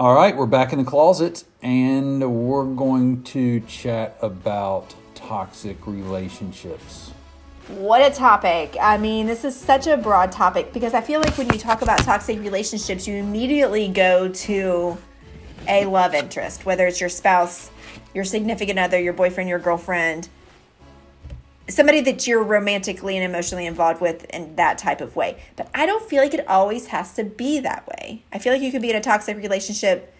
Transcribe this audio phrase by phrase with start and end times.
[0.00, 7.10] All right, we're back in the closet and we're going to chat about toxic relationships.
[7.66, 8.76] What a topic.
[8.80, 11.82] I mean, this is such a broad topic because I feel like when you talk
[11.82, 14.96] about toxic relationships, you immediately go to
[15.66, 17.72] a love interest, whether it's your spouse,
[18.14, 20.28] your significant other, your boyfriend, your girlfriend,
[21.68, 25.38] somebody that you're romantically and emotionally involved with in that type of way.
[25.56, 28.22] But I don't feel like it always has to be that way.
[28.32, 30.14] I feel like you could be in a toxic relationship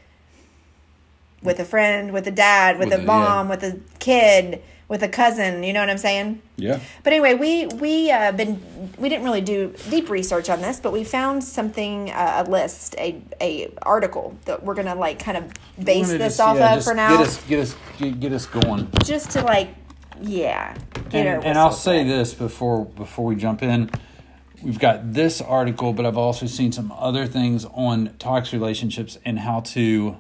[1.43, 3.51] with a friend, with a dad, with, With a a- mom, yeah.
[3.55, 5.63] with a kid, with a cousin.
[5.63, 6.43] You know what I'm saying?
[6.57, 6.81] Yeah.
[7.05, 8.61] But anyway, we we uh, been
[8.99, 12.95] we didn't really do deep research on this, but we found something uh, a list
[12.99, 15.53] a a article that we're gonna like kind of
[15.85, 18.91] base this off of for now, Get us, get us, get, get us going.
[19.05, 19.69] just to like
[20.21, 20.77] yeah.
[21.11, 23.91] Get And, and I'll say this before before we jump in.
[24.63, 29.39] We've got this article, but I've also seen some other things on toxic relationships and
[29.39, 30.17] how to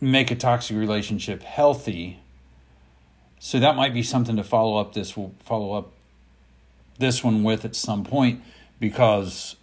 [0.00, 2.20] make a toxic relationship healthy.
[3.40, 5.92] So that might be something to follow up this will follow up
[6.98, 8.42] this one with at some point
[8.80, 9.56] because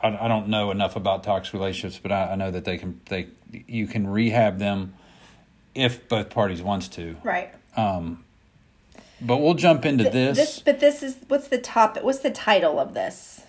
[0.00, 3.00] I, I don't know enough about toxic relationships, but I, I know that they can
[3.06, 4.94] they you can rehab them
[5.74, 7.16] if both parties wants to.
[7.22, 7.52] right.
[7.76, 8.24] Um,
[9.20, 10.36] but we'll jump into this.
[10.36, 11.96] This, but this is what's the top?
[12.02, 13.42] What's the title of this?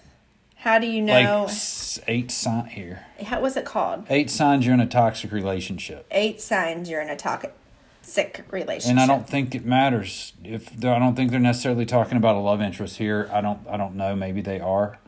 [0.57, 1.45] How do you know?
[1.45, 3.05] s- eight signs here.
[3.25, 4.05] how what's it called?
[4.09, 6.05] Eight signs you're in a toxic relationship.
[6.11, 7.53] Eight signs you're in a toxic
[8.01, 8.91] sick relationship.
[8.91, 12.39] And I don't think it matters if I don't think they're necessarily talking about a
[12.39, 13.29] love interest here.
[13.33, 14.15] I don't I don't know.
[14.15, 14.99] Maybe they are.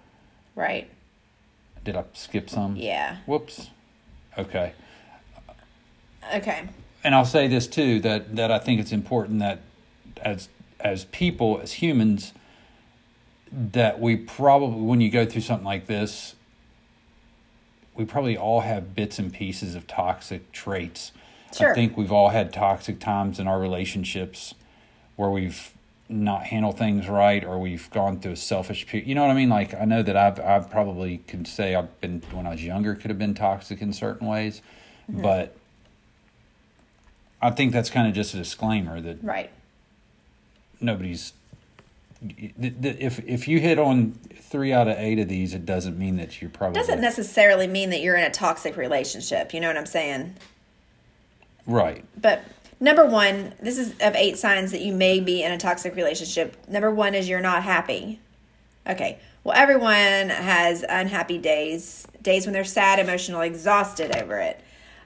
[0.55, 0.89] right.
[1.83, 2.75] Did I skip some?
[2.77, 3.17] Yeah.
[3.27, 3.69] Whoops.
[4.37, 4.73] Okay.
[6.33, 6.67] Okay.
[7.05, 9.59] And I'll say this too that that I think it's important that
[10.23, 12.33] as as people as humans
[13.51, 16.33] that we probably when you go through something like this
[17.93, 21.11] we probably all have bits and pieces of toxic traits.
[21.55, 21.71] Sure.
[21.71, 24.55] I think we've all had toxic times in our relationships
[25.15, 25.71] where we've
[26.09, 29.07] not handled things right or we've gone through a selfish period.
[29.07, 29.49] You know what I mean?
[29.49, 32.95] Like I know that I've I've probably could say I've been when I was younger
[32.95, 34.63] could have been toxic in certain ways,
[35.07, 35.21] mm-hmm.
[35.21, 35.55] but
[37.45, 39.51] I think that's kind of just a disclaimer that Right.
[40.81, 41.33] nobody's
[42.27, 46.41] if if you hit on three out of eight of these, it doesn't mean that
[46.41, 49.53] you're probably Doesn't necessarily mean that you're in a toxic relationship.
[49.53, 50.35] You know what I'm saying?
[51.67, 52.03] right.
[52.19, 52.43] But
[52.79, 56.55] number one, this is of eight signs that you may be in a toxic relationship.
[56.67, 58.19] Number one is you're not happy.
[58.87, 59.19] Okay.
[59.43, 64.59] Well, everyone has unhappy days, days when they're sad, emotional, exhausted over it.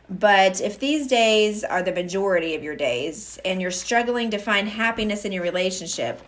[0.10, 4.68] But if these days are the majority of your days and you're struggling to find
[4.68, 6.22] happiness in your relationship,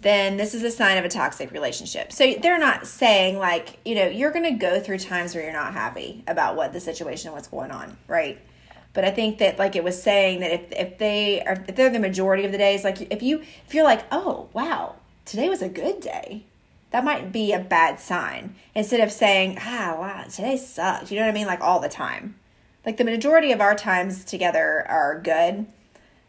[0.00, 2.12] then this is a sign of a toxic relationship.
[2.12, 5.52] So they're not saying like, you know, you're going to go through times where you're
[5.52, 8.38] not happy about what the situation, what's going on, right?
[8.94, 11.90] But I think that like it was saying that if if they are if they're
[11.90, 15.62] the majority of the days, like if you if you're like, oh wow, today was
[15.62, 16.44] a good day,
[16.90, 18.56] that might be a bad sign.
[18.74, 21.12] Instead of saying, ah wow, today sucked.
[21.12, 21.46] You know what I mean?
[21.46, 22.34] Like all the time.
[22.88, 25.66] Like the majority of our times together are good,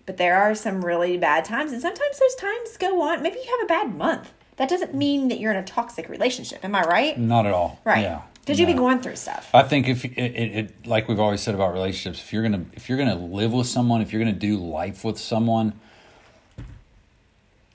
[0.05, 3.23] but there are some really bad times, and sometimes those times go on.
[3.23, 4.33] Maybe you have a bad month.
[4.57, 6.65] That doesn't mean that you're in a toxic relationship.
[6.65, 7.17] Am I right?
[7.17, 7.79] Not at all.
[7.85, 8.01] Right.
[8.01, 8.23] Yeah.
[8.41, 9.49] Because you be going through stuff.
[9.53, 12.65] I think if it, it, it, like we've always said about relationships, if you're gonna
[12.73, 15.79] if you're gonna live with someone, if you're gonna do life with someone,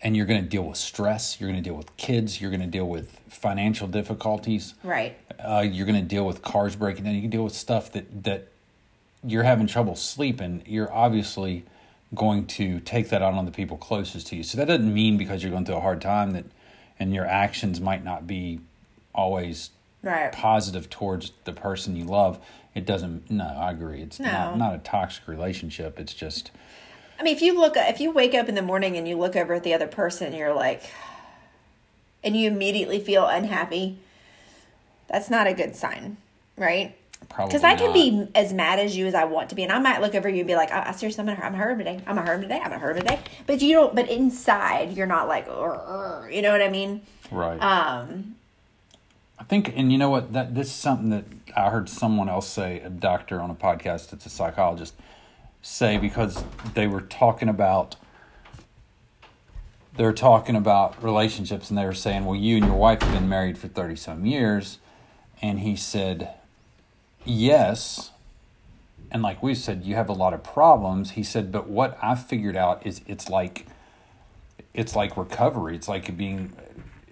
[0.02, 3.18] and you're gonna deal with stress, you're gonna deal with kids, you're gonna deal with
[3.30, 5.16] financial difficulties, Right.
[5.42, 8.48] uh, you're gonna deal with cars breaking down, you can deal with stuff that that
[9.26, 10.62] you're having trouble sleeping.
[10.66, 11.64] You're obviously
[12.14, 14.42] going to take that out on the people closest to you.
[14.42, 16.44] So that doesn't mean because you're going through a hard time that,
[16.98, 18.60] and your actions might not be
[19.14, 19.70] always
[20.02, 20.30] Right.
[20.32, 22.38] positive towards the person you love,
[22.74, 23.30] it doesn't.
[23.30, 24.02] No, I agree.
[24.02, 25.98] It's not not a toxic relationship.
[25.98, 26.50] It's just
[27.18, 29.34] I mean, if you look, if you wake up in the morning and you look
[29.34, 30.82] over at the other person, and you're like,
[32.22, 33.98] and you immediately feel unhappy,
[35.08, 36.18] that's not a good sign,
[36.58, 36.96] right?
[37.28, 39.72] Probably Because I can be as mad as you as I want to be, and
[39.72, 41.78] I might look over you and be like, "I, I seriously, I'm gonna, I'm hurt
[41.78, 42.00] today.
[42.06, 42.56] I'm gonna hurt today.
[42.56, 43.94] I'm gonna hurt today." But you don't.
[43.94, 47.02] But inside, you're not like, you know what I mean?
[47.30, 47.58] right.
[47.58, 48.36] Um,
[49.38, 50.32] I think, and you know what?
[50.32, 51.24] That this is something that
[51.56, 54.94] I heard someone else say, a doctor on a podcast, It's a psychologist,
[55.62, 56.44] say because
[56.74, 57.96] they were talking about
[59.96, 63.28] they're talking about relationships, and they were saying, "Well, you and your wife have been
[63.28, 64.78] married for thirty some years,"
[65.40, 66.34] and he said,
[67.24, 68.10] "Yes."
[69.10, 71.12] And like we said, you have a lot of problems.
[71.12, 73.66] He said, but what I figured out is it's like
[74.72, 75.76] it's like recovery.
[75.76, 76.52] It's like being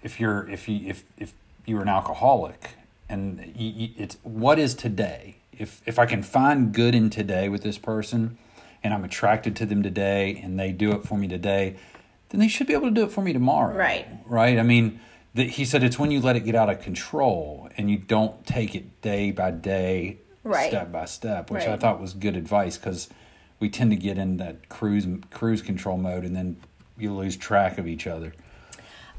[0.03, 1.33] if you're if you if if
[1.65, 2.71] you're an alcoholic
[3.09, 5.37] and y- y- it's what is today.
[5.57, 8.37] If if I can find good in today with this person,
[8.83, 11.77] and I'm attracted to them today, and they do it for me today,
[12.31, 13.77] then they should be able to do it for me tomorrow.
[13.77, 14.09] Right.
[14.27, 14.59] Right.
[14.59, 14.99] I mean,
[15.35, 18.45] the, he said it's when you let it get out of control and you don't
[18.47, 20.69] take it day by day, Right.
[20.69, 23.09] step by step, which I thought was good advice because
[23.61, 26.57] we tend to get in that cruise cruise control mode, and then
[26.99, 28.33] you lose track of each other.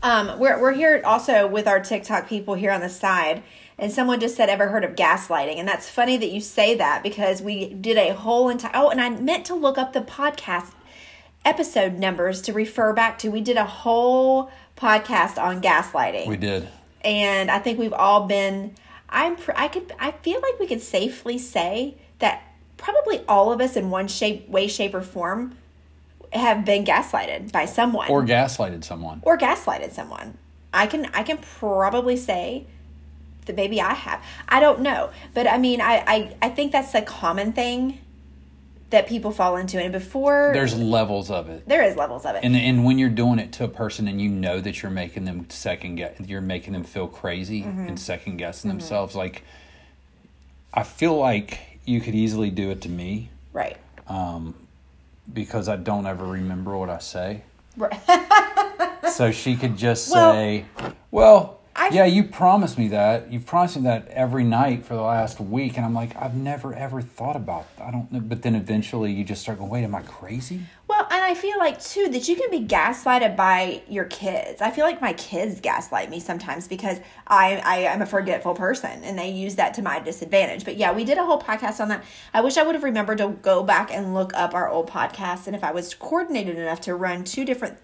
[0.03, 3.41] Um, we're we're here also with our TikTok people here on the side,
[3.77, 7.03] and someone just said, "Ever heard of gaslighting?" And that's funny that you say that
[7.03, 8.71] because we did a whole entire.
[8.73, 10.73] Oh, and I meant to look up the podcast
[11.45, 13.29] episode numbers to refer back to.
[13.29, 16.67] We did a whole podcast on gaslighting, We did.
[17.03, 18.75] and I think we've all been.
[19.09, 19.37] I'm.
[19.55, 19.91] I could.
[19.99, 22.41] I feel like we could safely say that
[22.77, 25.55] probably all of us, in one shape, way, shape, or form,
[26.31, 29.21] have been gaslighted by someone Or gaslighted someone.
[29.23, 30.37] or gaslighted someone.
[30.73, 32.65] I can I can probably say
[33.45, 34.23] that maybe I have.
[34.49, 37.99] I don't know, but I mean, I I, I think that's a common thing
[38.93, 39.81] that people fall into.
[39.81, 41.67] And before There's levels of it.
[41.67, 42.43] there is levels of it.
[42.43, 45.25] And and when you're doing it to a person and you know that you're making
[45.25, 47.87] them second guess, you're making them feel crazy Mm-hmm.
[47.87, 49.15] and second guessing themselves.
[49.15, 49.43] Like,
[50.73, 53.77] I feel like you could easily do it to me right.
[55.31, 57.41] because I don't ever remember what I say.
[57.77, 57.99] Right.
[59.11, 60.65] So she could just Well, say,
[61.11, 63.31] "Well, I- yeah, you promised me that.
[63.31, 66.73] You promised me that every night for the last week." And I'm like, "I've never
[66.73, 67.65] ever thought about.
[67.77, 67.87] That.
[67.87, 71.07] I don't know." But then eventually, you just start going, "Wait, am I crazy?" Well,
[71.09, 74.61] and I feel like too that you can be gaslighted by your kids.
[74.61, 79.03] I feel like my kids gaslight me sometimes because I, I am a forgetful person
[79.03, 80.65] and they use that to my disadvantage.
[80.65, 82.03] But yeah, we did a whole podcast on that.
[82.31, 85.47] I wish I would have remembered to go back and look up our old podcast
[85.47, 87.79] and if I was coordinated enough to run two different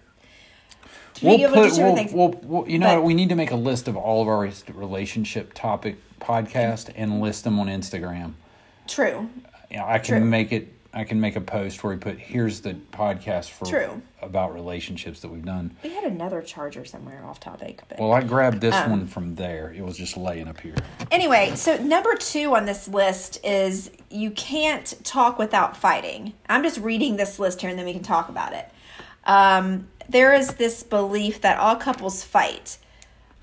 [1.14, 2.12] to be able to do two different things.
[2.12, 4.28] we'll, we'll- you know, But- what, we need to make a list of all of
[4.28, 8.34] our relationship topic podcast and list them on Instagram.
[8.86, 9.28] True.
[9.70, 10.24] You know, I can True.
[10.24, 10.74] make it.
[10.92, 14.02] I can make a post where we put here's the podcast for True.
[14.20, 15.76] about relationships that we've done.
[15.84, 19.36] We had another charger somewhere off topic, but Well, I grabbed this Um, one from
[19.36, 19.72] there.
[19.72, 20.74] It was just laying up here.
[21.12, 26.32] Anyway, so number two on this list is you can't talk without fighting.
[26.48, 28.68] I'm just reading this list here and then we can talk about it.
[29.24, 32.78] Um, there is this belief that all couples fight,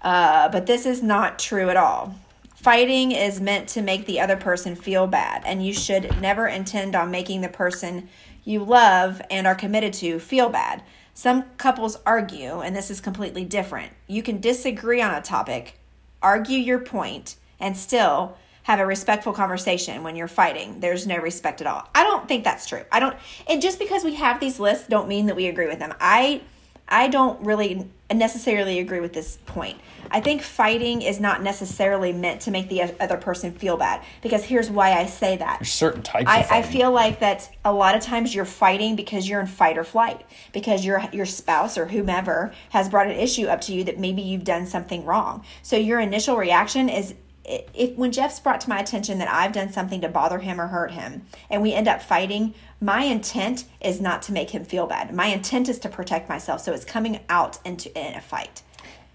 [0.01, 2.15] uh, but this is not true at all.
[2.55, 6.95] Fighting is meant to make the other person feel bad, and you should never intend
[6.95, 8.09] on making the person
[8.43, 10.83] you love and are committed to feel bad.
[11.13, 13.93] Some couples argue, and this is completely different.
[14.07, 15.79] You can disagree on a topic,
[16.21, 20.81] argue your point, and still have a respectful conversation when you're fighting.
[20.81, 21.87] There's no respect at all.
[21.95, 22.83] I don't think that's true.
[22.91, 23.15] I don't
[23.47, 25.93] and just because we have these lists don't mean that we agree with them.
[26.01, 26.41] I
[26.89, 29.79] I don't really necessarily agree with this point.
[30.09, 34.45] I think fighting is not necessarily meant to make the other person feel bad because
[34.45, 35.59] here's why I say that.
[35.59, 36.29] There's certain types.
[36.29, 39.47] I, of I feel like that a lot of times you're fighting because you're in
[39.47, 43.73] fight or flight because your your spouse or whomever has brought an issue up to
[43.73, 45.43] you that maybe you've done something wrong.
[45.61, 47.13] So your initial reaction is
[47.47, 50.67] if when Jeff's brought to my attention that I've done something to bother him or
[50.67, 54.85] hurt him and we end up fighting, my intent is not to make him feel
[54.87, 55.13] bad.
[55.15, 56.61] My intent is to protect myself.
[56.61, 58.61] So it's coming out into in a fight.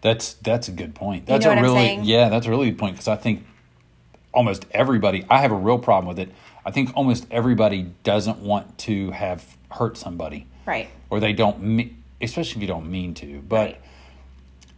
[0.00, 1.26] That's that's a good point.
[1.26, 3.46] That's know a really yeah, that's a really good point because I think
[4.32, 5.25] almost everybody.
[5.29, 6.34] I have a real problem with it.
[6.65, 10.89] I think almost everybody doesn't want to have hurt somebody, Right.
[11.10, 13.41] or they don't, me- especially if you don't mean to.
[13.43, 13.81] But Right.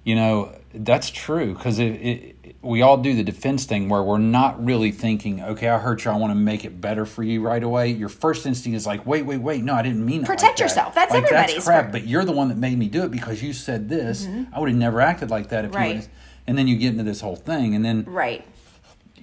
[0.02, 4.18] you know that's true because it, it, we all do the defense thing where we're
[4.18, 7.42] not really thinking, okay, I hurt you, I want to make it better for you
[7.42, 7.90] right away.
[7.90, 10.28] Your first instinct is like, wait, wait, wait, no, I didn't mean it.
[10.28, 10.62] like Protect that.
[10.64, 10.94] yourself.
[10.94, 13.10] That's like, everybody's That's crap, fir- but you're the one that made me do it
[13.10, 14.26] because you said this.
[14.52, 15.76] I would have never acted like that if Mm-hmm.
[15.78, 15.88] Right.
[15.90, 15.94] you.
[15.96, 16.08] Would've,
[16.46, 18.44] and then you get into this whole thing, and then Right.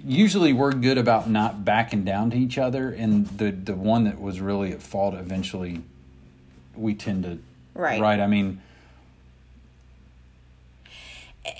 [0.03, 4.19] usually we're good about not backing down to each other, and the the one that
[4.19, 5.81] was really at fault eventually,
[6.75, 7.37] we tend to.
[7.73, 8.01] Right.
[8.01, 8.19] Right.
[8.19, 8.61] I mean,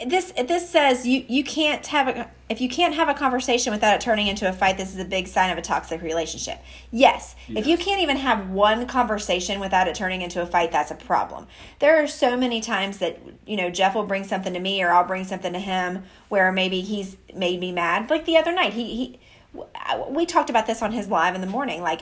[0.05, 3.95] this this says you you can't have a if you can't have a conversation without
[3.95, 6.59] it turning into a fight this is a big sign of a toxic relationship
[6.91, 10.91] yes if you can't even have one conversation without it turning into a fight that's
[10.91, 11.47] a problem
[11.79, 14.91] there are so many times that you know jeff will bring something to me or
[14.91, 18.73] i'll bring something to him where maybe he's made me mad like the other night
[18.73, 19.19] he he
[20.09, 22.01] we talked about this on his live in the morning like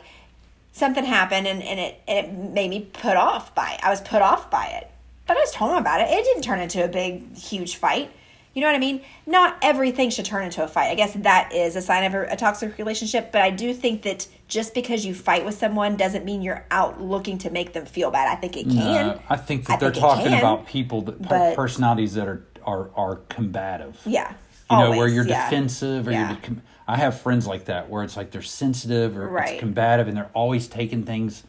[0.72, 3.80] something happened and, and it and it made me put off by it.
[3.84, 4.90] I was put off by it.
[5.30, 6.10] But I was told him about it.
[6.10, 8.10] It didn't turn into a big, huge fight.
[8.56, 9.02] You know what I mean?
[9.28, 10.90] Not everything should turn into a fight.
[10.90, 13.32] I guess that is a sign of a, a toxic relationship.
[13.32, 17.00] But I do think that just because you fight with someone doesn't mean you're out
[17.00, 18.28] looking to make them feel bad.
[18.28, 19.20] I think it can.
[19.30, 22.44] I think that I they're think talking can, about people that but- personalities that are
[22.66, 24.02] are are combative.
[24.08, 24.34] Yeah.
[24.72, 25.48] You know, where you're yeah.
[25.48, 26.32] defensive or Yeah.
[26.32, 26.40] you're.
[26.42, 29.52] com- I have friends like that where it's like they're sensitive or Right.
[29.52, 31.44] it's combative and they're always taking things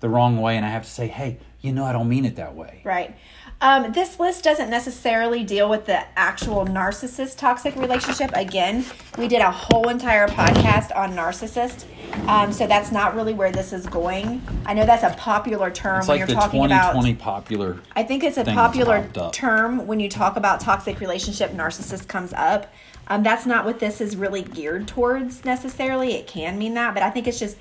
[0.00, 2.36] the wrong way, and I have to say, hey, you know, I don't mean it
[2.36, 2.82] that way.
[2.84, 3.16] Right.
[3.62, 8.30] Um, this list doesn't necessarily deal with the actual narcissist toxic relationship.
[8.34, 8.84] Again,
[9.16, 11.86] we did a whole entire podcast on narcissist.
[12.28, 14.42] Um, so that's not really where this is going.
[14.66, 16.92] I know that's a popular term It's when like you're talking about.
[16.92, 17.78] 2020 popular.
[17.96, 22.70] I think it's a popular term when you talk about toxic relationship, narcissist comes up.
[23.06, 26.12] Um, that's not what this is really geared towards necessarily.
[26.14, 27.56] It can mean that, but I think it's just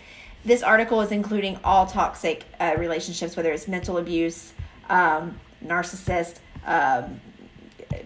[0.45, 4.53] this article is including all toxic uh, relationships, whether it's mental abuse,
[4.89, 6.35] um, narcissist,
[6.65, 7.19] um,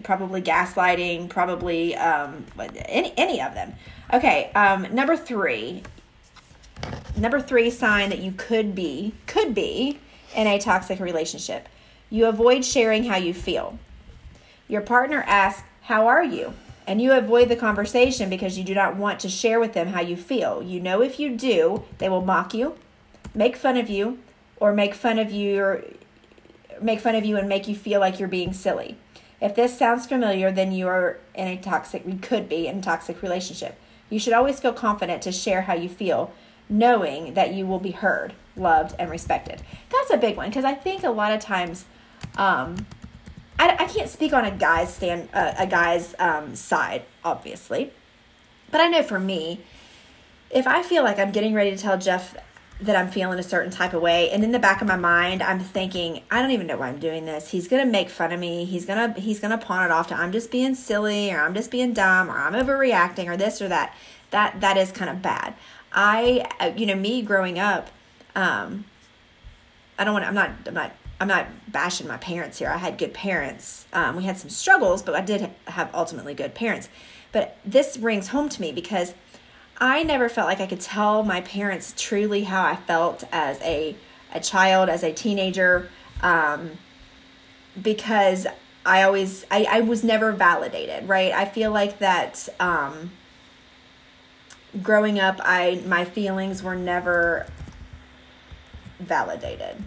[0.02, 2.44] probably gaslighting, probably um,
[2.86, 3.74] any, any of them.
[4.12, 5.82] Okay, um, number three.
[7.16, 9.98] Number three sign that you could be could be
[10.36, 11.68] in a toxic relationship.
[12.10, 13.78] You avoid sharing how you feel.
[14.68, 16.54] Your partner asks, "How are you?"
[16.88, 20.00] And you avoid the conversation because you do not want to share with them how
[20.00, 20.62] you feel.
[20.62, 22.76] You know if you do, they will mock you,
[23.34, 24.18] make fun of you,
[24.56, 25.84] or make fun of you or
[26.80, 28.96] make fun of you and make you feel like you're being silly.
[29.40, 32.82] If this sounds familiar, then you are in a toxic, you could be in a
[32.82, 33.78] toxic relationship.
[34.10, 36.32] You should always feel confident to share how you feel,
[36.68, 39.62] knowing that you will be heard, loved, and respected.
[39.90, 41.84] That's a big one because I think a lot of times,
[42.36, 42.86] um,
[43.58, 47.92] I, I can't speak on a guy's stand, uh, a guy's um, side, obviously,
[48.70, 49.60] but I know for me,
[50.50, 52.36] if I feel like I'm getting ready to tell Jeff
[52.80, 55.42] that I'm feeling a certain type of way, and in the back of my mind,
[55.42, 57.50] I'm thinking, I don't even know why I'm doing this.
[57.50, 58.64] He's gonna make fun of me.
[58.64, 61.70] He's gonna he's gonna pawn it off to I'm just being silly, or I'm just
[61.70, 63.94] being dumb, or I'm overreacting, or this or that.
[64.30, 65.54] That that is kind of bad.
[65.92, 67.90] I, uh, you know, me growing up,
[68.36, 68.84] um,
[69.98, 70.24] I don't want.
[70.26, 70.50] I'm not.
[70.66, 70.92] I'm not.
[71.20, 72.68] I'm not bashing my parents here.
[72.70, 73.86] I had good parents.
[73.92, 76.88] Um, we had some struggles, but I did have ultimately good parents.
[77.32, 79.14] But this rings home to me because
[79.78, 83.96] I never felt like I could tell my parents truly how I felt as a
[84.32, 85.88] a child, as a teenager,
[86.20, 86.72] um,
[87.80, 88.46] because
[88.84, 91.08] I always I, I was never validated.
[91.08, 91.32] Right?
[91.32, 92.48] I feel like that.
[92.60, 93.12] Um,
[94.82, 97.46] growing up, I my feelings were never
[99.00, 99.82] validated.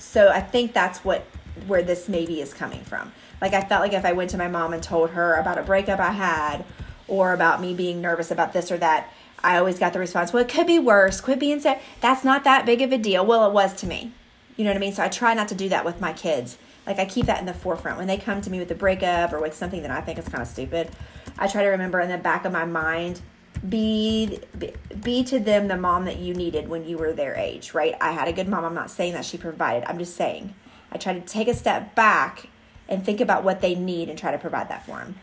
[0.00, 1.24] So I think that's what
[1.66, 3.12] where this maybe is coming from.
[3.40, 5.62] Like I felt like if I went to my mom and told her about a
[5.62, 6.64] breakup I had
[7.08, 10.42] or about me being nervous about this or that, I always got the response, "Well,
[10.42, 11.20] it could be worse.
[11.20, 14.12] Quit being so that's not that big of a deal." Well, it was to me.
[14.56, 14.92] You know what I mean?
[14.92, 16.58] So I try not to do that with my kids.
[16.86, 19.32] Like I keep that in the forefront when they come to me with a breakup
[19.32, 20.90] or with something that I think is kind of stupid.
[21.38, 23.20] I try to remember in the back of my mind
[23.68, 24.40] be,
[25.02, 27.94] be to them the mom that you needed when you were their age, right?
[28.00, 28.64] I had a good mom.
[28.64, 29.88] I'm not saying that she provided.
[29.88, 30.54] I'm just saying
[30.92, 32.48] I try to take a step back
[32.88, 35.16] and think about what they need and try to provide that for them.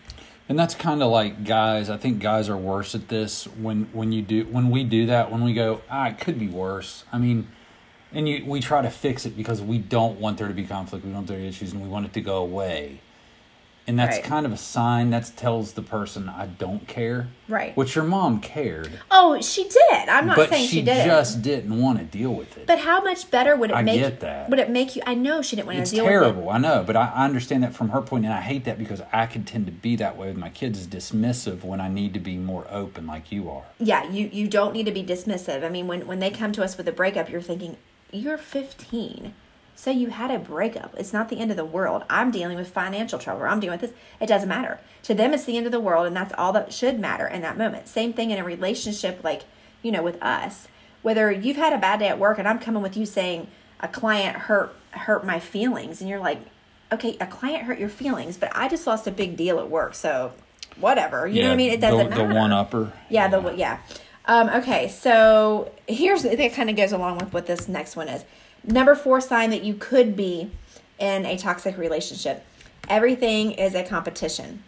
[0.50, 1.89] And that's kind of like guys.
[1.89, 5.29] I think guys are worse at this when when you do when we do that
[5.29, 7.03] when we go ah it could be worse.
[7.12, 7.50] I mean,
[8.13, 11.03] and you we try to fix it because we don't want there to be conflict.
[11.03, 13.01] We don't want there to be issues, and we want it to go away.
[13.89, 14.24] And that's Right.
[14.25, 17.29] kind of a sign that tells the person I don't care.
[17.48, 17.75] Right.
[17.77, 20.10] Which your mom cared, Oh, she did.
[20.10, 20.98] I'm not but saying she, did.
[20.98, 21.06] she, did.
[21.06, 22.67] just didn't want to deal with it.
[22.67, 24.01] But how much better would it I make?
[24.01, 24.50] get that.
[24.50, 25.03] Would it make you?
[25.06, 26.15] I know she didn't want it's to deal with it.
[26.17, 26.50] It's terrible.
[26.50, 29.01] I know, but I, I understand that from her point, and I hate that because
[29.13, 32.13] I could tend to be that way with my kids, is dismissive when I need
[32.13, 33.63] to be more open, like you are.
[33.79, 35.63] Yeah, you you don't need to be dismissive.
[35.63, 37.77] I mean, when when they come to us with a breakup, you're thinking
[38.12, 39.34] you're 15.
[39.78, 40.96] So you had a breakup.
[40.98, 42.04] It's not the end of the world.
[42.10, 43.44] I'm dealing with financial trouble.
[43.44, 44.00] I'm dealing with this.
[44.20, 44.80] It doesn't matter.
[45.04, 47.44] To them, it's the end of the world, and that's all that should matter in
[47.44, 47.88] that moment.
[47.88, 49.44] Same thing in a relationship, like,
[49.84, 50.68] you know, with us.
[51.04, 53.48] Whether you've had a bad day at work and I'm coming with you saying
[53.80, 56.40] a client hurt hurt my feelings, and you're like,
[56.92, 59.94] okay, a client hurt your feelings, but I just lost a big deal at work,
[59.94, 60.34] so
[60.80, 61.28] whatever.
[61.28, 61.72] You know what I mean?
[61.72, 62.28] It doesn't the, matter.
[62.28, 62.92] The one upper.
[63.10, 63.80] Yeah, the yeah.
[64.26, 68.26] Um, okay, so here's that kind of goes along with what this next one is.
[68.64, 70.52] Number four sign that you could be
[71.00, 72.46] in a toxic relationship.
[72.90, 74.64] Everything is a competition.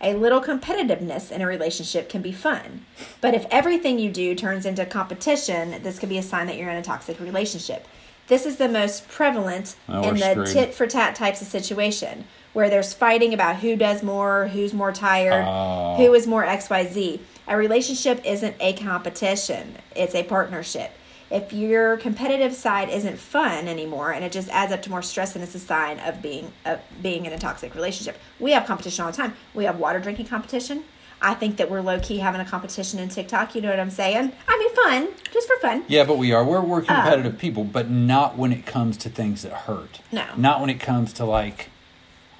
[0.00, 2.84] A little competitiveness in a relationship can be fun,
[3.20, 6.70] but if everything you do turns into competition, this could be a sign that you're
[6.70, 7.86] in a toxic relationship.
[8.26, 12.68] This is the most prevalent Oh, in the tit for tat types of situation where
[12.68, 15.94] there's fighting about who does more, who's more tired, Oh.
[15.96, 17.20] who is more XYZ.
[17.46, 20.90] A relationship isn't a competition, it's a partnership.
[21.32, 25.32] If your competitive side isn't fun anymore and it just adds up to more stress,
[25.32, 28.18] then it's a sign of being of being in a toxic relationship.
[28.38, 29.34] We have competition all the time.
[29.54, 30.84] We have water drinking competition.
[31.22, 33.54] I think that we're low key having a competition in TikTok.
[33.54, 34.32] You know what I'm saying?
[34.46, 35.84] I mean, fun, just for fun.
[35.88, 36.44] Yeah, but we are.
[36.44, 40.00] We're we're um, competitive people, but not when it comes to things that hurt.
[40.10, 40.26] No.
[40.36, 41.70] Not when it comes to like,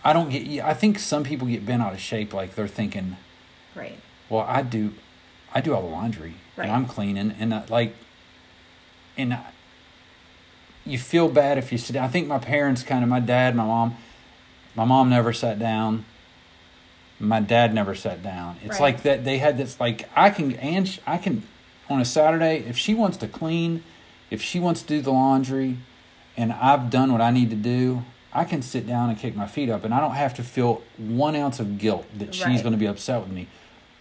[0.04, 0.62] I don't get.
[0.64, 2.34] I think some people get bent out of shape.
[2.34, 3.16] Like they're thinking,
[3.74, 3.98] Right.
[4.28, 4.92] Well, I do,
[5.54, 6.64] I do all the laundry, Right.
[6.64, 7.94] and I'm cleaning, and I, like,
[9.16, 9.46] and I,
[10.84, 12.04] you feel bad if you sit down.
[12.04, 13.96] I think my parents kind of, my dad, my mom,
[14.74, 16.04] my mom never sat down.
[17.20, 18.56] My dad never sat down.
[18.62, 18.80] It's Right.
[18.80, 19.24] like that.
[19.24, 21.44] They had this like I can and sh- I can
[21.88, 23.84] on a Saturday if she wants to clean,
[24.30, 25.76] if she wants to do the laundry,
[26.36, 28.02] and I've done what I need to do.
[28.34, 30.82] I can sit down and kick my feet up, and I don't have to feel
[30.96, 33.46] one ounce of guilt that she's going to be upset with me.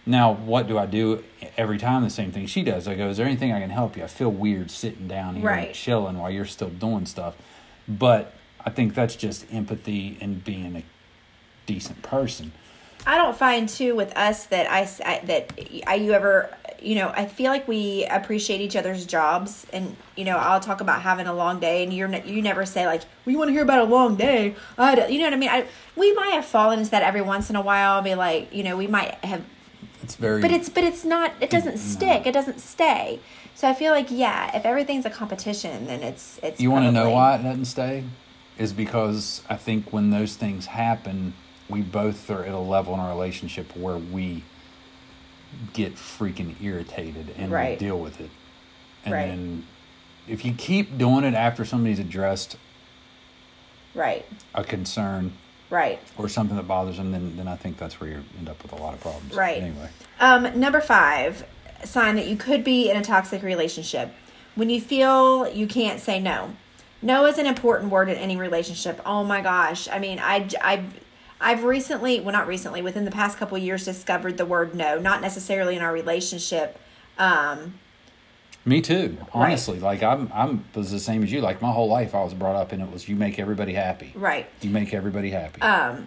[0.04, 1.22] Now, what do I do
[1.56, 2.02] every time?
[2.02, 2.88] The same thing she does.
[2.88, 5.46] I go, "Is there anything I can help you?" I feel weird sitting down here
[5.46, 5.74] Right.
[5.74, 7.34] chilling while you're still doing stuff,
[7.86, 10.82] but I think that's just empathy and being a
[11.66, 12.52] decent person.
[13.06, 14.84] I don't find too with us that I
[15.26, 15.52] that
[15.86, 20.24] I you ever you know I feel like we appreciate each other's jobs and you
[20.24, 23.02] know I'll talk about having a long day and you're ne- you never say like
[23.24, 25.48] we want to hear about a long day I d-" you know what I mean
[25.48, 25.64] I
[25.96, 28.62] we might have fallen into that every once in a while and be like you
[28.62, 29.42] know we might have
[30.02, 30.40] It's very.
[30.42, 31.90] but it's but it's not it doesn't mm-hmm.
[31.90, 33.20] stick it doesn't stay
[33.54, 36.92] so I feel like yeah if everything's a competition then it's it's You want to
[36.92, 38.04] know why it doesn't stay?
[38.58, 41.34] Is because I think when those things happen,
[41.68, 44.44] we both are at a level in our relationship where we
[45.72, 47.78] get freaking irritated and Right.
[47.80, 48.30] we deal with it.
[49.04, 49.26] And Right.
[49.26, 49.66] then
[50.28, 52.56] if you keep doing it after somebody's addressed
[53.94, 55.32] right a concern
[55.72, 58.62] right or something that bothers them, then, then I think that's where you end up
[58.62, 59.34] with a lot of problems.
[59.34, 59.62] Right.
[59.62, 59.88] Anyway.
[60.20, 61.44] Um, number five,
[61.82, 64.12] sign that you could be in a toxic relationship.
[64.54, 66.54] When you feel you can't say no.
[67.00, 69.00] No is an important word in any relationship.
[69.04, 69.88] Oh my gosh.
[69.88, 71.00] I mean, I, I've,
[71.40, 75.00] I've recently, well, not recently, within the past couple of years, discovered the word no,
[75.00, 76.78] not necessarily in our relationship.
[77.18, 77.74] Um,
[78.64, 79.16] Me too.
[79.32, 81.40] Honestly, like I'm, I'm was the same as you.
[81.40, 84.12] Like my whole life, I was brought up, and it was you make everybody happy.
[84.14, 84.48] right.
[84.60, 85.60] You make everybody happy.
[85.60, 86.06] Um,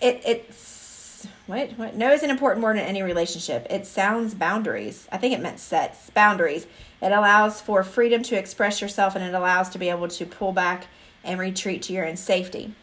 [0.00, 1.96] it, it's, what, what?
[1.96, 3.66] No is an important word in any relationship.
[3.68, 5.08] It sounds boundaries.
[5.10, 6.66] I think it meant sets, boundaries.
[7.02, 10.52] It allows for freedom to express yourself and it allows to be able to pull
[10.52, 10.86] back
[11.22, 12.74] and retreat to your own safety.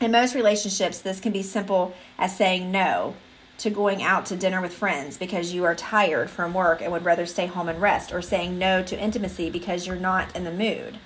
[0.00, 3.14] In most relationships, this can be simple as saying no
[3.62, 7.04] to going out to dinner with friends because you are tired from work and would
[7.04, 10.50] rather stay home and rest, or saying no to intimacy because you're not in the
[10.50, 10.98] mood.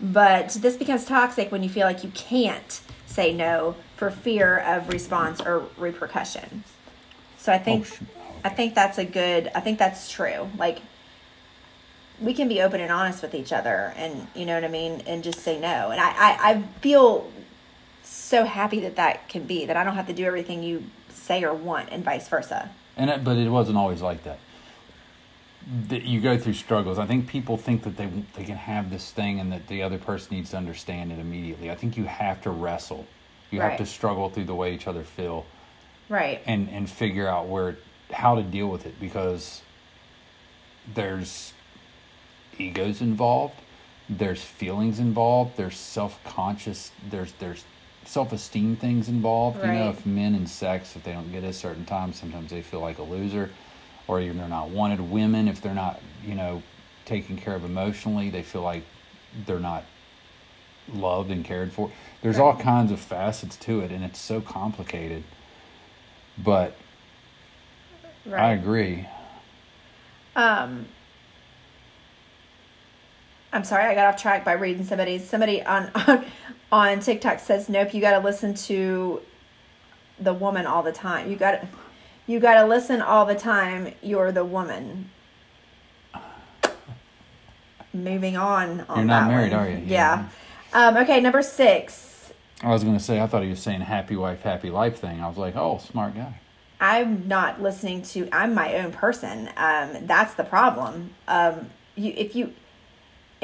[0.00, 4.88] But this becomes toxic when you feel like you can't say no for fear of
[4.88, 6.64] response or repercussion.
[7.38, 8.06] So I think Oh.
[8.44, 10.50] I think that's a good I think that's true.
[10.58, 10.80] Like
[12.20, 15.02] we can be open and honest with each other and you know what I mean
[15.06, 15.90] and just say no.
[15.92, 17.30] And I, I, I feel
[18.02, 21.42] so happy that that can be that I don't have to do everything you say
[21.44, 22.70] or want and vice versa.
[22.96, 24.38] And it, but it wasn't always like that.
[25.88, 26.98] That you go through struggles.
[26.98, 29.98] I think people think that they they can have this thing and that the other
[29.98, 31.70] person needs to understand it immediately.
[31.70, 33.06] I think you have to wrestle.
[33.50, 33.70] You Right.
[33.70, 35.46] have to struggle through the way each other feel
[36.08, 36.42] Right.
[36.46, 37.76] and and figure out where
[38.12, 39.62] how to deal with it because
[40.94, 41.52] there's
[42.58, 43.54] egos involved,
[44.08, 47.64] there's feelings involved, there's self-conscious, there's there's
[48.06, 49.64] self-esteem things involved.
[49.64, 52.62] You know, if men and sex, if they don't get a certain time, sometimes they
[52.62, 53.50] feel like a loser,
[54.06, 55.00] or even they're not wanted.
[55.00, 56.62] Women, if they're not, you know,
[57.04, 58.82] taken care of emotionally, they feel like
[59.46, 59.84] they're not
[60.92, 61.90] loved and cared for.
[62.22, 65.24] There's all kinds of facets to it, and it's so complicated.
[66.36, 66.76] But
[68.32, 69.06] I agree.
[70.36, 70.86] Um,
[73.52, 75.18] I'm sorry, I got off track by reading somebody.
[75.18, 76.24] Somebody on on,
[76.74, 79.22] on TikTok says, "Nope, you got to listen to
[80.18, 81.30] the woman all the time.
[81.30, 81.64] You got
[82.26, 83.94] you got to listen all the time.
[84.02, 85.10] You're the woman."
[87.92, 88.80] Moving on.
[88.88, 89.60] on You're not married, one.
[89.60, 89.78] are you?
[89.86, 90.28] Yeah.
[90.72, 92.32] Um, okay, number six.
[92.60, 95.20] I was going to say, I thought he was saying happy wife, happy life thing.
[95.20, 96.40] I was like, oh, smart guy.
[96.80, 98.28] I'm not listening to.
[98.32, 99.48] I'm my own person.
[99.56, 101.10] Um, that's the problem.
[101.28, 102.52] Um, you, if you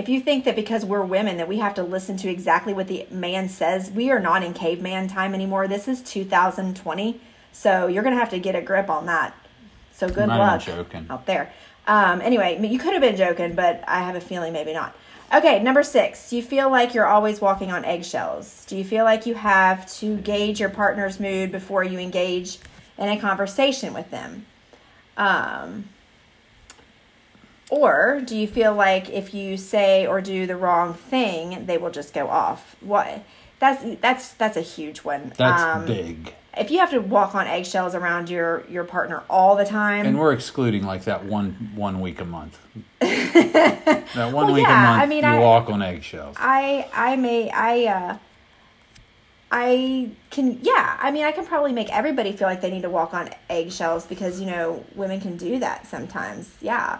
[0.00, 2.88] if you think that because we're women that we have to listen to exactly what
[2.88, 5.68] the man says, we are not in caveman time anymore.
[5.68, 7.20] This is 2020,
[7.52, 9.34] so you're gonna have to get a grip on that.
[9.92, 11.06] So good luck joking.
[11.10, 11.52] out there.
[11.86, 14.96] Um, anyway, you could have been joking, but I have a feeling maybe not.
[15.34, 16.30] Okay, number six.
[16.30, 18.64] Do you feel like you're always walking on eggshells?
[18.66, 22.58] Do you feel like you have to gauge your partner's mood before you engage
[22.96, 24.46] in a conversation with them?
[25.18, 25.90] Um,
[27.70, 31.90] or do you feel like if you say or do the wrong thing, they will
[31.90, 32.76] just go off?
[32.80, 33.22] What?
[33.58, 35.32] That's that's that's a huge one.
[35.36, 36.34] That's Um, big.
[36.58, 40.18] If you have to walk on eggshells around your your partner all the time, And
[40.18, 42.58] we're excluding like that one one week a month.
[43.00, 46.36] that one Well, week yeah, a month, I mean, you I- walk on eggshells.
[46.38, 48.16] I I may I uh
[49.52, 50.96] I can, yeah.
[51.00, 54.06] I mean, I can probably make everybody feel like they need to walk on eggshells
[54.06, 56.50] because you know women can do that sometimes.
[56.60, 56.98] Yeah.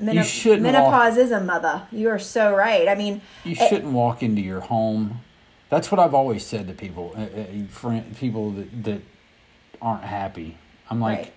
[0.00, 1.82] Menop- You shouldn't menopause is a mother.
[1.90, 2.88] You are so right.
[2.88, 5.20] I mean, You it- shouldn't walk into your home.
[5.70, 7.20] That's what I've always said to people, uh,
[7.88, 9.00] uh, people that, that
[9.82, 10.56] aren't happy.
[10.88, 11.32] I'm like, Right.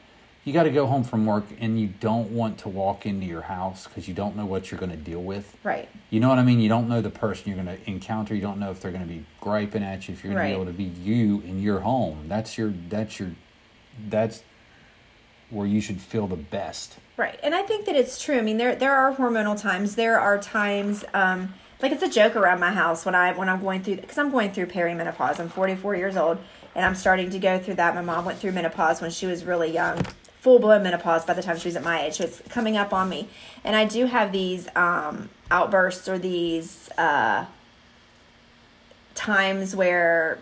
[0.46, 3.42] you got to go home from work and you don't want to walk into your
[3.42, 5.58] house because you don't know what you're going to deal with.
[5.64, 6.60] right, You know what I mean?
[6.62, 8.34] You don't know the person you're going to encounter.
[8.34, 10.14] You don't know if they're going to be griping at you.
[10.14, 10.50] If you're going Right.
[10.52, 12.26] to be able to be you in your home.
[12.30, 12.72] That's your.
[12.90, 13.32] That's your.
[14.08, 14.44] That's
[15.52, 16.98] where you should feel the best.
[17.18, 17.40] right.
[17.44, 18.38] And I think that it's true.
[18.38, 19.96] I mean, there there are hormonal times.
[19.96, 23.62] There are times, um, like it's a joke around my house when I when I'm
[23.62, 25.40] going through because I'm going through perimenopause.
[25.40, 26.40] I'm 44 years old
[26.74, 27.96] and I'm starting to go through that.
[27.96, 30.02] My mom went through menopause when she was really young,
[30.40, 32.16] full blown menopause by the time she was at my age.
[32.16, 33.28] So it's coming up on me,
[33.64, 36.90] and I do have these um, outbursts or these.
[36.98, 37.46] Uh,
[39.14, 40.40] times where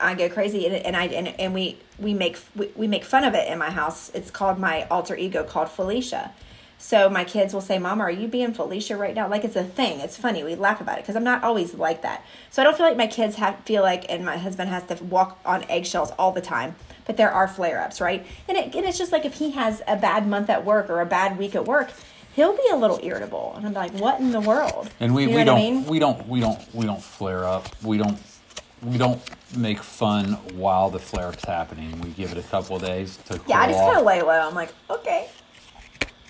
[0.00, 3.24] I go crazy and, and I and, and we we make we, we make fun
[3.24, 4.10] of it in my house.
[4.14, 6.32] It's called my alter ego called Felicia.
[6.78, 9.64] So my kids will say, "Mama, are you being Felicia right now?" Like it's a
[9.64, 10.00] thing.
[10.00, 10.44] It's funny.
[10.44, 12.24] We laugh about it because I'm not always like that.
[12.50, 15.02] So I don't feel like my kids have feel like, and my husband has to
[15.04, 16.76] walk on eggshells all the time.
[17.06, 18.26] But there are flare ups, right?
[18.48, 21.00] And it and it's just like if he has a bad month at work or
[21.00, 21.90] a bad week at work,
[22.34, 25.30] he'll be a little irritable, and I'm like, "What in the world?" And we, You
[25.30, 25.84] know we don't I mean?
[25.86, 27.68] we don't we don't we don't flare up.
[27.82, 28.18] We don't
[28.86, 29.20] we don't
[29.56, 32.00] make fun while the flare up's happening.
[32.00, 34.22] We give it a couple of days to cool Yeah, I just kind of lay
[34.22, 34.48] low.
[34.48, 35.28] I'm like, okay.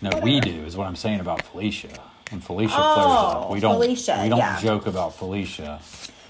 [0.03, 2.01] no, we do is what I'm saying about Felicia.
[2.31, 4.61] When Felicia Oh, flares up, we don't Felicia, we don't yeah.
[4.61, 5.81] joke about Felicia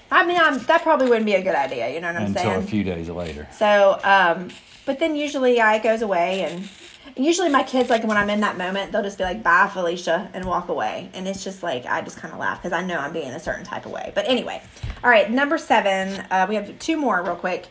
[0.09, 1.93] I mean, um, that probably wouldn't be a good idea.
[1.93, 2.55] You know what I'm until saying?
[2.55, 3.47] Until a few days later.
[3.51, 4.49] So, um,
[4.85, 6.69] but then usually I goes away, and,
[7.15, 9.69] and usually my kids, like when I'm in that moment, they'll just be like, "Bye,
[9.71, 11.09] Felicia," and walk away.
[11.13, 13.39] And it's just like I just kind of laugh because I know I'm being a
[13.39, 14.11] certain type of way.
[14.13, 14.61] But anyway,
[15.03, 16.25] all right, number seven.
[16.29, 17.67] Uh, we have two more real quick.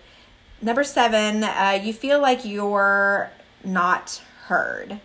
[0.63, 3.31] Number seven, uh, you feel like you're
[3.63, 5.01] not heard.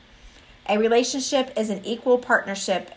[0.70, 2.92] A relationship is an equal partnership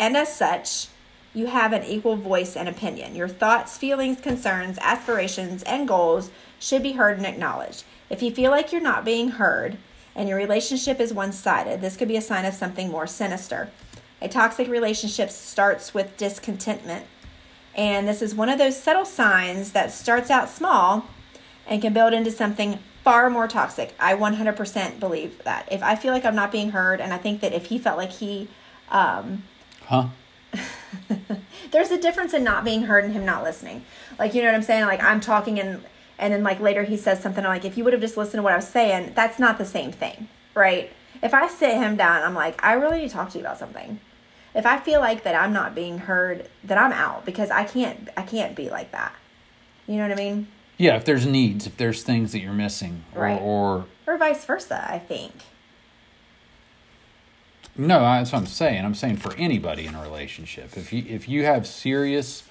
[0.00, 0.88] and as such,
[1.34, 3.14] you have an equal voice and opinion.
[3.14, 7.84] Your thoughts, feelings, concerns, aspirations, and goals should be heard and acknowledged.
[8.08, 9.76] If you feel like you're not being heard
[10.20, 13.70] and your relationship is one sided, this could be a sign of something more sinister.
[14.20, 17.06] A toxic relationship starts with discontentment,
[17.74, 21.06] and this is one of those subtle signs that starts out small
[21.66, 23.94] and can build into something far more toxic.
[23.98, 25.66] I 100% believe that.
[25.72, 27.96] If I feel like I'm not being heard, and I think that if he felt
[27.96, 28.48] like he,
[28.90, 29.44] um,
[29.86, 30.08] Huh?
[31.70, 33.86] there's a difference in not being heard and him not listening.
[34.18, 34.84] Like, you know what I'm saying?
[34.84, 35.82] Like, I'm talking and
[36.20, 38.42] and then like later he says something like, if you would have just listened to
[38.42, 40.92] what I was saying, that's not the same thing, right?
[41.22, 43.58] If I sit him down, I'm like, I really need to talk to you about
[43.58, 43.98] something.
[44.54, 48.08] If I feel like that I'm not being heard, that I'm out because I can't
[48.16, 49.14] I can't be like that.
[49.86, 50.46] You know what I mean?
[50.76, 53.40] Yeah, if there's needs, if there's things that you're missing, or, Right.
[53.40, 55.32] or Or vice versa, I think.
[57.76, 58.84] No, that's what I'm saying.
[58.84, 60.76] I'm saying for anybody in a relationship.
[60.76, 62.44] If you if you have serious,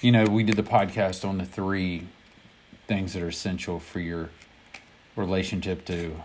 [0.00, 2.06] you know, we did the podcast on the three
[2.86, 4.30] things that are essential for your
[5.16, 6.16] relationship to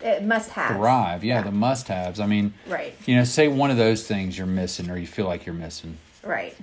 [0.00, 0.76] It must have.
[0.76, 1.22] thrive.
[1.24, 2.20] Yeah, the must haves.
[2.20, 2.94] I mean, Right.
[3.06, 5.98] you know, say one of those things you're missing or you feel like you're missing,
[6.22, 6.56] Right.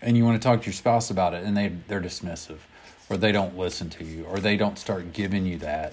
[0.00, 2.58] and you want to talk to your spouse about it, and they they're dismissive,
[3.10, 5.92] or they don't listen to you, or they don't start giving you that.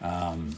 [0.00, 0.56] Um,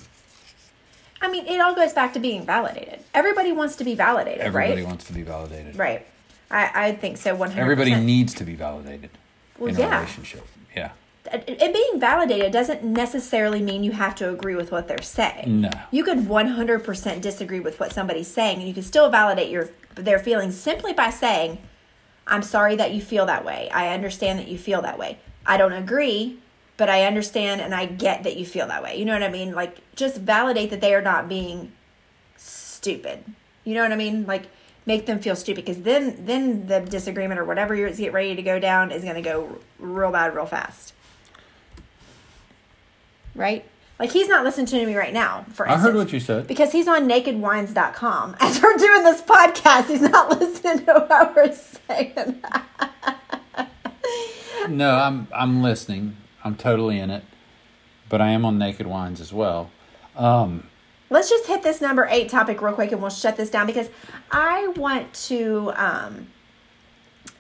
[1.23, 3.01] I mean, it all goes back to being validated.
[3.15, 4.87] Everybody wants to be validated, Everybody right?
[4.87, 5.77] wants to be validated.
[5.77, 6.07] Right.
[6.51, 7.57] I, I think so 100%.
[7.57, 9.11] Everybody needs to be validated
[9.59, 10.01] Well, in a yeah.
[10.01, 10.47] relationship.
[10.75, 10.91] Yeah.
[11.33, 15.63] and being validated doesn't necessarily mean you have to agree with what they're saying.
[15.63, 15.71] No.
[15.91, 20.19] You could 100% disagree with what somebody's saying and you can still validate your their
[20.19, 21.59] feelings simply by saying,
[22.27, 23.71] "I'm sorry that you feel that way.
[23.73, 25.19] I understand that you feel that way.
[25.47, 26.39] I don't agree,
[26.77, 29.31] but I understand and I get that you feel that way." You know what I
[29.31, 29.55] mean?
[29.55, 31.73] Like just validate that they are not being
[32.37, 33.25] stupid.
[33.65, 34.27] You know what I mean?
[34.27, 34.45] Like
[34.87, 38.43] make them feel stupid because then then the disagreement or whatever you're get ready to
[38.43, 40.95] go down is going to go real bad real fast.
[43.35, 43.65] Right?
[43.99, 46.47] Like he's not listening to me right now, for I heard what you said.
[46.47, 48.37] Because he's on nakedwines.com.
[48.41, 52.43] As we're doing this podcast, he's not listening to what we're saying.
[54.69, 56.17] No, I'm I'm listening.
[56.43, 57.23] I'm totally in it.
[58.09, 59.71] But I am on Naked Wines as well.
[60.17, 60.67] Um,
[61.09, 63.89] Let's just hit this number eight topic real quick and we'll shut this down because
[64.31, 66.27] I want to um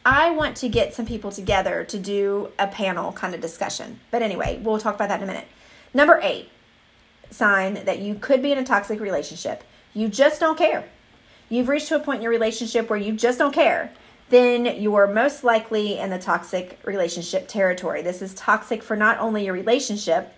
[0.04, 3.98] I want to get some people together to do a panel kind of discussion.
[4.12, 5.48] But anyway, we'll talk about that in a minute.
[5.92, 6.48] Number eight,
[7.30, 9.64] sign that you could be in a toxic relationship.
[9.94, 10.84] You just don't care.
[11.48, 13.92] You've reached to a point in your relationship where you just don't care.
[14.28, 18.02] then you're most likely in the toxic relationship territory.
[18.02, 20.32] This is toxic for not only your relationship,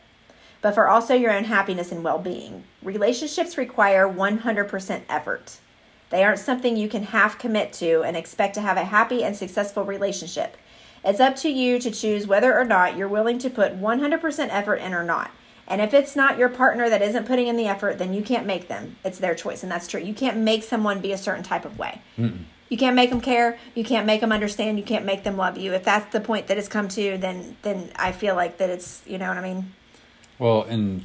[0.60, 2.64] but for also your own happiness and well being.
[2.82, 5.58] Relationships require 100% effort.
[6.10, 9.36] They aren't something you can half commit to and expect to have a happy and
[9.36, 10.56] successful relationship.
[11.04, 14.76] It's up to you to choose whether or not you're willing to put 100% effort
[14.76, 15.30] in or not.
[15.66, 18.46] And if it's not your partner that isn't putting in the effort, then you can't
[18.46, 18.96] make them.
[19.04, 20.00] It's their choice, and that's true.
[20.00, 22.00] You can't make someone be a certain type of way.
[22.16, 22.44] Mm-mm.
[22.70, 23.58] You can't make them care.
[23.74, 24.78] You can't make them understand.
[24.78, 25.72] You can't make them love you.
[25.74, 29.02] If that's the point that it's come to, then then I feel like that it's
[29.06, 29.74] you know what I mean.
[30.38, 31.04] Well, and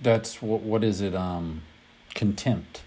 [0.00, 1.14] that's what what is it?
[1.14, 1.62] Um,
[2.14, 2.82] contempt.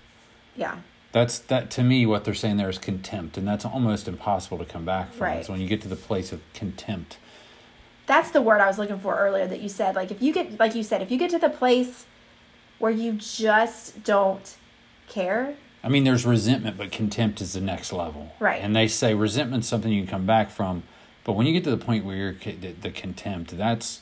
[0.55, 0.77] Yeah.
[1.11, 2.05] That's that to me.
[2.05, 5.27] What they're saying there is contempt, and that's almost impossible to come back from.
[5.27, 5.39] Right.
[5.39, 7.17] Is when you get to the place of contempt
[8.05, 9.95] that's the word I was looking for earlier that you said.
[9.95, 12.05] Like if you get like you said, if you get to the place
[12.79, 14.55] where you just don't
[15.07, 15.55] care.
[15.83, 18.33] I mean, there's resentment, but contempt is the next level.
[18.39, 18.61] Right.
[18.61, 20.83] And they say resentment's something you can come back from,
[21.23, 24.01] but when you get to the point where you're the, the contempt, that's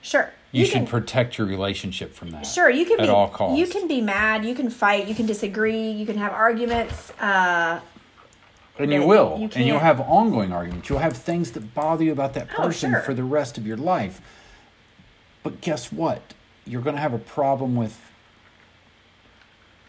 [0.00, 0.32] sure.
[0.52, 2.46] You, you should can, protect your relationship from that.
[2.46, 3.58] Sure, you can at be, all costs.
[3.58, 4.44] You can be mad.
[4.44, 5.08] You can fight.
[5.08, 5.90] You can disagree.
[5.90, 7.10] You can have arguments.
[7.12, 7.80] Uh,
[8.78, 9.38] and you will.
[9.38, 10.88] You and you'll have ongoing arguments.
[10.88, 13.02] You'll have things that bother you about that oh, person oh, sure.
[13.02, 14.20] for the rest of your life.
[15.42, 16.34] But guess what?
[16.66, 17.98] You're going to have a problem with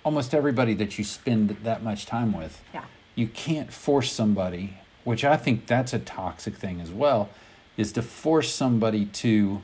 [0.04, 2.62] almost everybody that you spend that much time with.
[2.73, 2.86] Yeah.
[3.15, 7.30] You can't force somebody, which I think that's a toxic thing as well,
[7.78, 9.62] is to force somebody to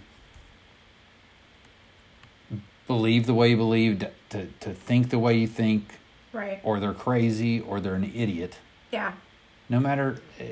[2.89, 5.99] believe the way you believe, to, to think the way you think,
[6.33, 6.59] right.
[6.63, 8.57] or they're crazy, or they're an idiot
[8.91, 9.13] yeah.
[9.67, 10.21] No matter.
[10.39, 10.43] Uh,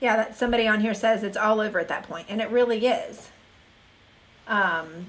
[0.00, 2.86] yeah, that somebody on here says it's all over at that point, and it really
[2.86, 3.30] is.
[4.46, 5.06] Um,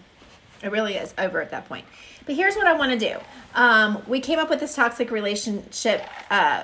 [0.63, 1.86] it really is over at that point.
[2.25, 3.17] But here's what I want to do.
[3.54, 6.63] Um, we came up with this toxic relationship uh,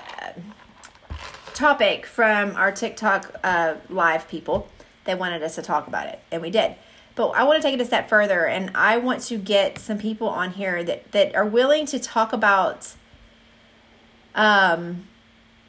[1.53, 4.69] topic from our TikTok uh, live people.
[5.03, 6.75] They wanted us to talk about it, and we did.
[7.15, 9.97] But I want to take it a step further, and I want to get some
[9.97, 12.93] people on here that that are willing to talk about
[14.33, 15.07] um,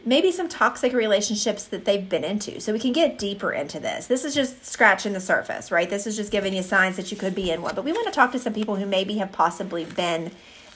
[0.05, 2.61] maybe some toxic relationships that they've been into.
[2.61, 4.07] So we can get deeper into this.
[4.07, 5.89] This is just scratching the surface, right?
[5.89, 7.75] This is just giving you signs that you could be in one.
[7.75, 10.33] But we want to talk to some people who maybe have possibly been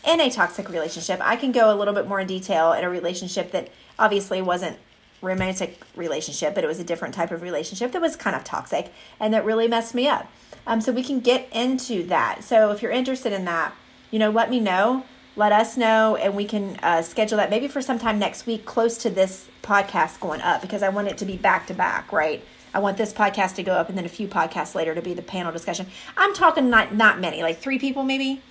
[0.07, 1.21] in a toxic relationship.
[1.23, 4.79] I can go a little bit more in detail in a relationship that obviously wasn't
[5.23, 8.93] romantic relationship, but it was a different type of relationship that was kind of toxic
[9.19, 10.31] and that really messed me up.
[10.67, 12.45] Um, so we can get into that.
[12.45, 13.75] So if you're interested in that,
[14.11, 15.05] you know, let me know
[15.37, 18.97] let us know and we can uh, schedule that maybe for sometime next week close
[18.99, 22.43] to this podcast going up because I want it to be back to back, right?
[22.73, 25.15] I want this podcast to go up and then a few podcasts later to be
[25.15, 25.87] the panel discussion.
[26.17, 28.43] I'm talking not not many, like three people maybe.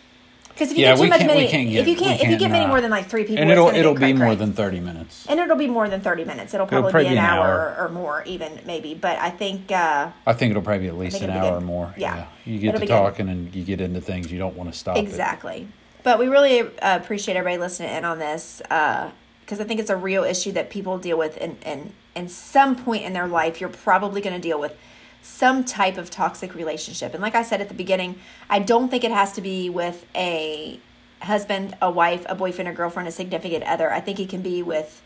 [0.55, 2.49] Because if you yeah, get too much many, get, if you can't, if you get
[2.49, 5.37] many more than like three people, and it'll it'll be more than thirty minutes, and
[5.37, 6.53] it'll be more than thirty minutes.
[6.53, 8.93] It'll probably, it'll probably be an, hour, or more, even maybe.
[8.93, 11.93] But I think uh, I think it'll probably be at least an hour or more.
[11.97, 12.15] Yeah.
[12.15, 12.27] yeah.
[12.45, 13.31] you get it'll to talking good.
[13.33, 14.95] and you get into things you don't want to stop.
[14.95, 15.63] Exactly.
[15.63, 15.67] It.
[16.03, 19.89] But we really uh, appreciate everybody listening in on this because uh, I think it's
[19.89, 23.59] a real issue that people deal with, and and in some point in their life,
[23.59, 24.77] you're probably going to deal with
[25.25, 27.13] some type of toxic relationship.
[27.13, 30.05] And like I said at the beginning, I don't think it has to be with
[30.15, 30.79] a
[31.21, 33.91] husband, a wife, a boyfriend, a girlfriend, a significant other.
[33.91, 35.01] I think it can be with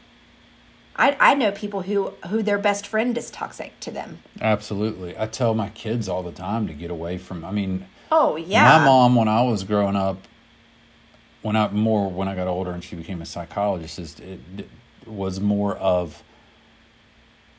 [0.98, 4.22] I, I know people who who their best friend is toxic to them.
[4.42, 5.18] Absolutely.
[5.18, 8.78] I tell my kids all the time to get away from I mean Oh yeah.
[8.78, 10.18] My mom when I was growing up
[11.42, 14.68] when I more when I got older and she became a psychologist is it, it
[15.08, 16.22] was more of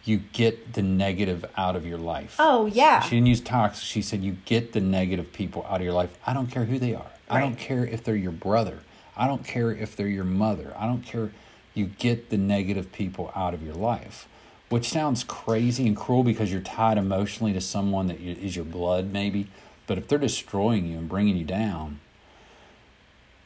[0.04, 2.36] you get the negative out of your life.
[2.38, 3.00] Oh yeah.
[3.00, 3.84] She didn't use toxic.
[3.84, 6.10] She said you get the negative people out of your life.
[6.26, 7.10] I don't care who they are.
[7.30, 7.38] Right.
[7.38, 8.80] I don't care if they're your brother.
[9.16, 10.72] I don't care if they're your mother.
[10.78, 11.30] I don't care.
[11.74, 14.26] You get the negative people out of your life,
[14.70, 19.12] which sounds crazy and cruel because you're tied emotionally to someone that is your blood,
[19.12, 19.48] maybe.
[19.86, 22.00] But if they're destroying you and bringing you down,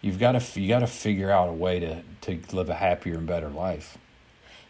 [0.01, 3.15] you've got to you got to figure out a way to to live a happier
[3.15, 3.99] and better life.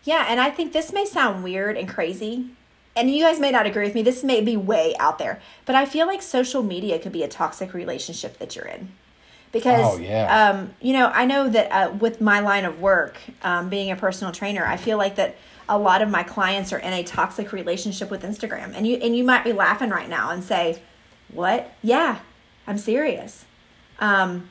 [0.05, 2.51] Yeah, and I think this may sound weird and crazy,
[2.95, 4.03] and you guys may not agree with me.
[4.03, 7.29] This may be way out there, but I feel like social media could be a
[7.29, 8.91] toxic relationship that you're in.
[9.51, 10.51] Because, oh, yeah.
[10.51, 13.97] um, you know, I know that uh, with my line of work, um, being a
[13.97, 15.37] personal trainer, I feel like that
[15.69, 18.73] a lot of my clients are in a toxic relationship with Instagram.
[18.75, 20.83] And you and you might be laughing right now and say,
[21.33, 21.73] "What?
[21.83, 22.19] Yeah,
[22.67, 23.45] I'm serious."
[24.01, 24.51] Um,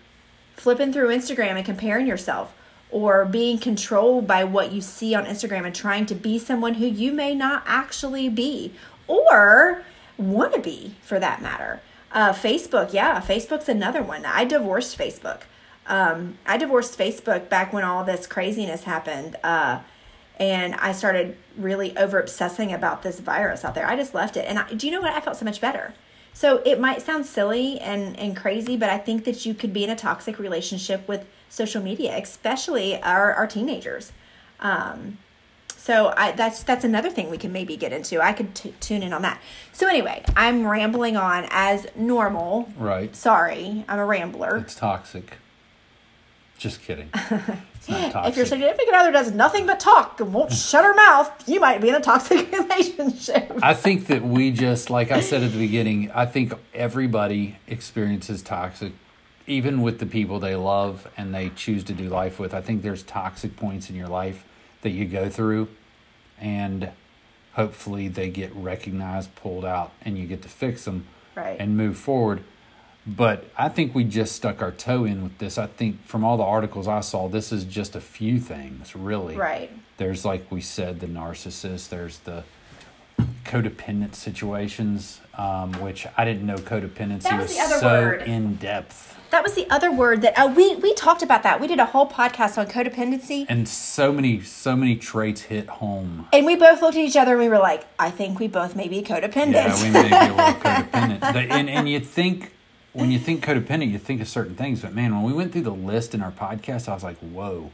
[0.55, 2.55] flipping through Instagram and comparing yourself
[2.93, 6.86] or being controlled by what you see on Instagram and trying to be someone who
[6.86, 8.71] you may not actually be
[9.08, 9.84] or
[10.17, 11.82] want to be for that matter.
[12.12, 14.23] Uh, Facebook, yeah, Facebook's another one.
[14.25, 15.41] I divorced Facebook.
[15.88, 19.36] Um, I divorced Facebook back when all this craziness happened.
[19.43, 19.79] Uh,
[20.38, 23.88] and I started really over obsessing about this virus out there.
[23.88, 25.13] I just left it, and I, do you know what?
[25.13, 25.93] I felt so much better.
[26.34, 29.84] So it might sound silly and and crazy, but I think that you could be
[29.84, 34.11] in a toxic relationship with social media, especially our our teenagers.
[34.59, 35.19] Um,
[35.77, 38.21] so I, that's that's another thing we can maybe get into.
[38.21, 39.41] I could t- tune in on that.
[39.71, 42.69] So anyway, I'm rambling on as normal.
[42.77, 43.15] Right.
[43.15, 44.57] Sorry, I'm a rambler.
[44.57, 45.37] It's toxic.
[46.57, 47.09] Just kidding.
[47.83, 48.31] It's not toxic.
[48.31, 51.81] If your significant other does nothing but talk and won't shut her mouth, you might
[51.81, 53.51] be in a toxic relationship.
[53.61, 58.41] I think that we just, like I said at the beginning, I think everybody experiences
[58.41, 58.93] toxic,
[59.47, 62.53] even with the people they love and they choose to do life with.
[62.53, 64.45] I think there's toxic points in your life
[64.82, 65.67] that you go through,
[66.39, 66.89] and
[67.53, 71.58] hopefully they get recognized, pulled out, and you get to fix them Right.
[71.60, 72.43] and move forward.
[73.06, 75.58] But I think we just stuck our toe in with this.
[75.58, 79.36] I think from all the articles I saw, this is just a few things, really.
[79.36, 79.69] Right.
[79.97, 82.43] There's, like we said, the narcissist, there's the
[83.53, 88.21] codependent situations, um, which I didn't know codependency That was was, the other so word.
[88.23, 89.15] in depth.
[89.29, 91.59] That was the other word that uh, we we talked about that.
[91.59, 93.45] We did a whole podcast on codependency.
[93.49, 96.27] And so many, so many traits hit home.
[96.33, 98.75] And we both looked at each other and we were like, I think we both
[98.75, 99.53] may be codependent.
[99.53, 101.19] Yeah, we may be a little codependent.
[101.33, 102.53] The- and, and you think,
[102.93, 104.81] when you think codependent, you think of certain things.
[104.81, 107.71] But man, when we went through the list in our podcast, I was like, whoa.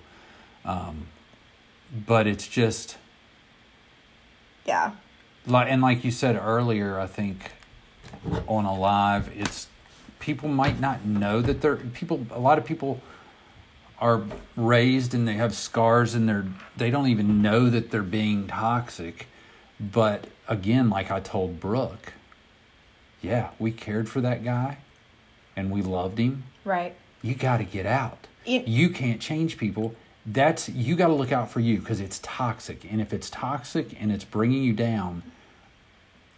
[0.64, 1.08] Um,
[2.08, 2.98] but it's just,
[4.66, 4.92] yeah.
[5.50, 7.52] Like, and like you said earlier, I think
[8.48, 9.68] on a live, it's
[10.20, 12.26] people might not know that they're people.
[12.32, 13.02] A lot of people
[14.00, 14.24] are
[14.56, 16.46] raised and they have scars and they're
[16.78, 19.28] they don't even know that they're being toxic.
[19.80, 22.14] But again, like I told Brooke,
[23.22, 24.78] yeah, we cared for that guy
[25.56, 26.44] and we loved him.
[26.66, 26.96] Right.
[27.22, 28.28] You got to get out.
[28.46, 29.96] You- you can't change people.
[30.26, 32.86] That's you got to look out for you because it's toxic.
[32.90, 35.24] And if it's toxic and it's bringing you down,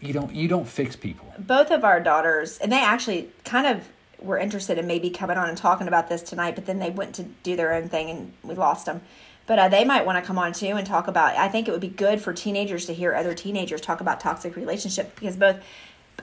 [0.01, 1.33] you don't you don't fix people.
[1.39, 3.87] both of our daughters, and they actually kind of
[4.19, 7.15] were interested in maybe coming on and talking about this tonight, but then they went
[7.15, 9.01] to do their own thing and we lost them.
[9.47, 11.35] But uh, they might want to come on too and talk about.
[11.35, 14.55] I think it would be good for teenagers to hear other teenagers talk about toxic
[14.55, 15.57] relationships because both,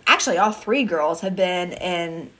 [0.07, 2.31] actually, all three girls have been in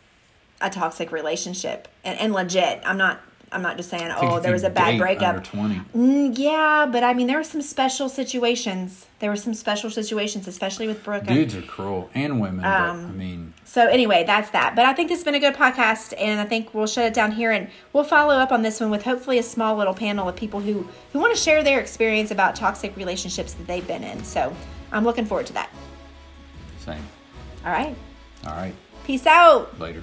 [0.61, 2.81] a toxic relationship and, and legit.
[2.85, 3.21] I'm not.
[3.51, 4.11] I'm not just saying.
[4.15, 5.45] Oh, there was a bad breakup.
[5.47, 9.07] Mm, yeah, but I mean, there were some special situations.
[9.21, 11.25] There were some special situations, especially with Brooke.
[11.27, 14.77] and- Dudes are cruel and women, but I mean, so anyway, that's that.
[14.77, 17.15] But I think this has been a good podcast, and I think we'll shut it
[17.15, 20.29] down here, and we'll follow up on this one with hopefully a small little panel
[20.29, 24.05] of people who who want to share their experience about toxic relationships that they've been
[24.05, 24.23] in.
[24.25, 24.55] So
[24.93, 25.71] I'm looking forward to that.
[26.79, 27.03] same.
[27.65, 27.97] All right,
[28.47, 29.79] All right, peace out.
[29.81, 30.03] later.